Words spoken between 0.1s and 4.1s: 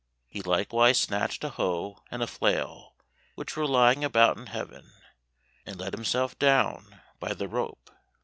He likewise snatched a hoe and a flail which were lying